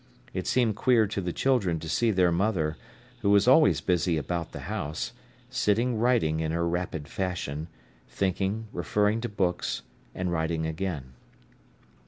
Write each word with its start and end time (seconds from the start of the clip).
It 0.33 0.47
seemed 0.47 0.75
queer 0.75 1.05
to 1.05 1.21
the 1.21 1.31
children 1.31 1.79
to 1.79 1.87
see 1.87 2.09
their 2.09 2.31
mother, 2.31 2.75
who 3.21 3.29
was 3.29 3.47
always 3.47 3.81
busy 3.81 4.17
about 4.17 4.51
the 4.51 4.61
house, 4.61 5.11
sitting 5.51 5.95
writing 5.99 6.39
in 6.39 6.51
her 6.51 6.67
rapid 6.67 7.07
fashion, 7.07 7.67
thinking, 8.09 8.65
referring 8.73 9.21
to 9.21 9.29
books, 9.29 9.83
and 10.15 10.31
writing 10.31 10.65
again. 10.65 11.13